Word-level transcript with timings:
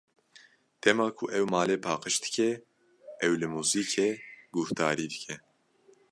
Dema 0.83 1.05
ku 1.17 1.23
ew 1.37 1.45
malê 1.53 1.75
paqij 1.85 2.15
dike, 2.23 2.49
ew 3.25 3.31
li 3.39 3.47
muzîkê 3.53 4.07
guhdarî 4.55 5.05
dike. 5.13 5.35